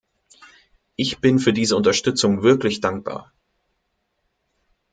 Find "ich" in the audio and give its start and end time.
0.95-1.19